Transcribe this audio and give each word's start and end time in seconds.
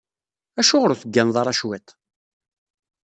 Acuɣer 0.59 0.89
ur 0.91 0.99
tegganeḍ 1.01 1.35
ara 1.41 1.57
cwiṭ? 1.59 1.87